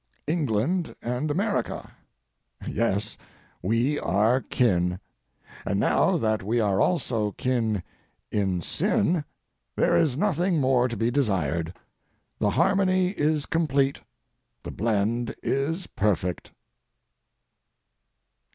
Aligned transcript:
England 0.25 0.95
and 1.03 1.29
America; 1.29 1.91
yes, 2.67 3.19
we 3.61 3.99
are 3.99 4.41
kin. 4.41 4.99
And 5.63 5.79
now 5.79 6.17
that 6.17 6.41
we 6.41 6.59
are 6.59 6.81
also 6.81 7.33
kin 7.33 7.83
in 8.31 8.63
sin, 8.63 9.23
there 9.75 9.95
is 9.95 10.17
nothing 10.17 10.59
more 10.59 10.87
to 10.87 10.97
be 10.97 11.11
desired. 11.11 11.75
The 12.39 12.49
harmony 12.49 13.09
is 13.09 13.45
complete, 13.45 14.01
the 14.63 14.71
blend 14.71 15.35
is 15.43 15.85
perfect. 15.85 16.49